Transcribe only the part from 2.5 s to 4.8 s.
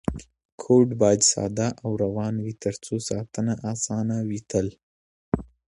ترڅو ساتنه اسانه وي تل.